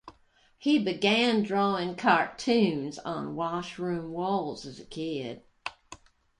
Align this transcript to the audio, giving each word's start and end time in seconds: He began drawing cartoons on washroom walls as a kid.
He 0.57 0.79
began 0.79 1.43
drawing 1.43 1.93
cartoons 1.95 2.97
on 2.97 3.35
washroom 3.35 4.11
walls 4.11 4.65
as 4.65 4.79
a 4.79 4.85
kid. 4.85 5.43